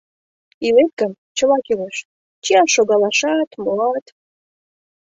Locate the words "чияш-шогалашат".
2.43-3.49